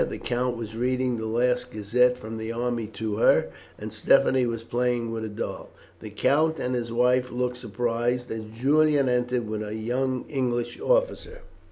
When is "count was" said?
0.17-0.75